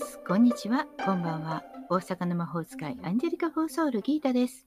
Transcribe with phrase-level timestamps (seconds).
[0.00, 0.18] ます。
[0.26, 0.86] こんにちは。
[1.04, 1.62] こんばんは。
[1.90, 4.64] 大阪の魔法使いアンジェリカ・フォーソウル・ギータです。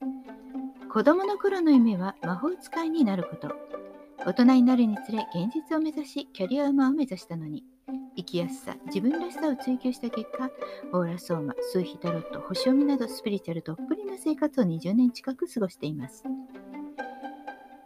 [0.91, 3.51] 子供の頃の夢は魔法使いになること。
[4.25, 7.63] 大人になるにつれ現実を目指し、キャリアウマを目指したのに、
[8.15, 10.49] 生きやすさ、自分らしさを追求した結果、
[10.93, 16.23] オーラソーマ、数秘タロット、星読みなどスピリチュアルどっぷりな生活を20年近く過ごしています。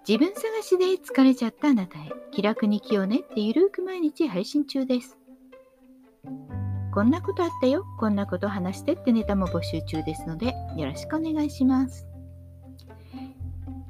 [0.08, 5.18] 自分探しで疲れちゃったあなたへ、気楽に気を練ってゆるく毎日配信中です。
[6.98, 12.08] こんなことあったよ、こんなこと話してってネタも募集中ですので、よろしくお願いします。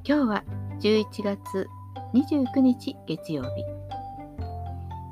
[0.03, 0.43] 今日は
[0.81, 1.67] 11月
[2.13, 3.63] 29日月曜日。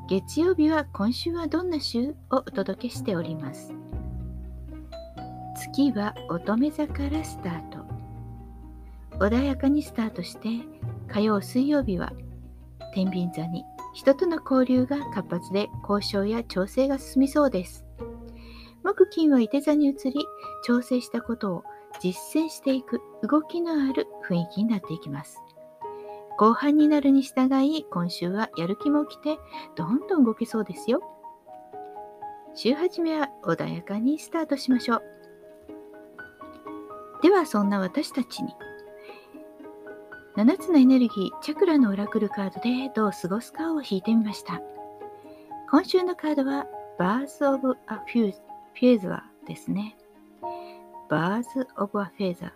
[0.09, 3.73] 月曜日は今週はどんな週をお届けしております。
[5.55, 7.77] 月は乙女座からスタート。
[9.19, 10.49] 穏やかにスタートして、
[11.07, 12.11] 火曜、水曜日は
[12.93, 13.63] 天秤座に
[13.95, 17.85] 人との交流が活発で交渉や調整が進みそうです。
[18.83, 20.13] 木金は伊手座に移り、
[20.65, 21.63] 調整したことを
[22.01, 25.41] 実践していく動きのある雰囲気になっていきます。
[26.37, 29.39] 後半になるに従い、今週はやる気も起きて、
[29.77, 31.01] どんどん動けそうですよ。
[32.53, 35.03] 週始めは穏やかにスタートしましょう。
[37.23, 38.53] では、そんな私たちに、
[40.37, 44.61] 7つのエネルギー、チャクラのオラクルカードでどう過ごすかを引いてみました。
[45.71, 46.65] 今週のカードは、
[46.99, 48.35] Birds of a
[48.77, 49.95] Feather ですね。
[51.09, 52.51] Birds of a Feather。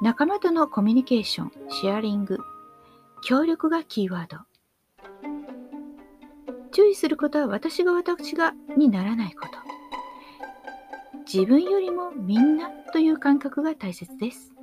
[0.00, 2.38] 仲間とのコミュニケーション、シェアリング、
[3.22, 4.38] 協力がキーワード。
[6.72, 9.52] 注意することは私が私がにならないこと。
[11.30, 14.53] 自分よりもみんなという感覚が大切です。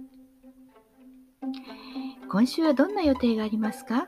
[2.31, 4.07] 今週はどんな予定がありますか？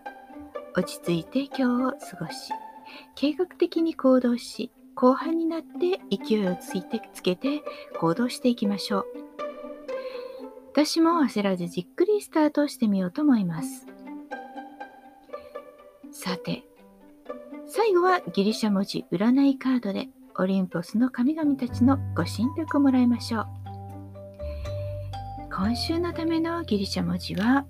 [0.78, 2.54] 落ち着いて今日を過ごし、
[3.16, 7.62] 計画的に行動し、後半になって勢いをついてつけて
[8.00, 9.06] 行動していきましょう。
[10.72, 13.88] 私も焦らずじっくりスタートしてみようと思います。
[16.14, 16.64] さて、
[17.68, 23.48] 最後はギリシャ文字占いカードでオリンポスの神々たちのご神託をもらいましょう。
[25.54, 27.66] 今週のためのギリシャ文字は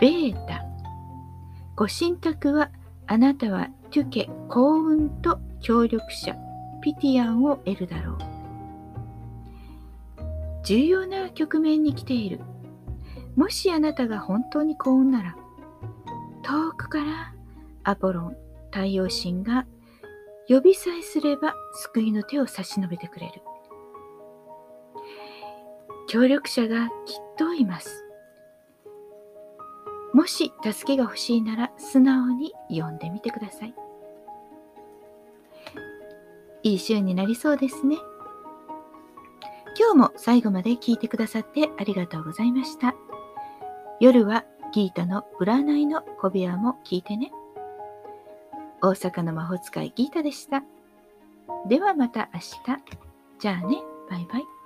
[0.00, 0.64] ベータ。
[1.74, 2.70] ご神託は
[3.06, 6.36] あなたはトゥケ幸運と協力者
[6.82, 8.18] ピティアンを得るだろう。
[10.64, 12.40] 重要な局面に来ている。
[13.34, 15.36] もしあなたが本当に幸運なら、
[16.42, 17.34] 遠くから
[17.84, 18.36] アポロン、
[18.70, 19.66] 太陽神が
[20.48, 21.54] 呼びさえすれば
[21.92, 23.42] 救いの手を差し伸べてくれる。
[26.08, 26.90] 協力者がきっ
[27.36, 28.07] といます。
[30.12, 33.74] もし助けが欲しいなら素直に呼んでみてください。
[36.62, 37.96] いい週になりそうですね。
[39.78, 42.94] 今日も最後まで聞いてくださってありがとうございました。
[44.00, 47.30] 夜はギータの占いの小部屋も聞いてね。
[48.82, 50.62] 大阪の魔法使いギータでした。
[51.68, 52.56] ではまた明日。
[53.38, 53.78] じゃあね、
[54.10, 54.57] バイバイ。